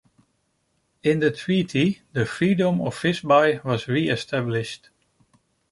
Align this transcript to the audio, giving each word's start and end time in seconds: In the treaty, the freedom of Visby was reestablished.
In 1.03 1.19
the 1.19 1.29
treaty, 1.29 2.01
the 2.13 2.25
freedom 2.25 2.81
of 2.81 2.99
Visby 2.99 3.59
was 3.63 3.87
reestablished. 3.87 4.89